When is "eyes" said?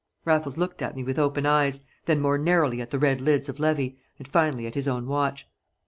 1.45-1.81